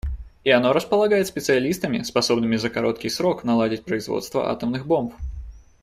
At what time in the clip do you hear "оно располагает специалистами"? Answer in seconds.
0.49-2.01